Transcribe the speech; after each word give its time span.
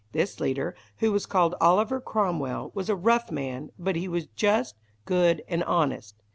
This 0.13 0.39
leader, 0.39 0.73
who 0.97 1.11
was 1.11 1.27
called 1.27 1.53
Oliver 1.61 2.01
Cromwell, 2.01 2.71
was 2.73 2.89
a 2.89 2.95
rough 2.95 3.29
man, 3.31 3.69
but 3.77 3.95
he 3.95 4.07
was 4.07 4.25
just, 4.35 4.75
good, 5.05 5.43
and 5.47 5.63
honest. 5.65 6.15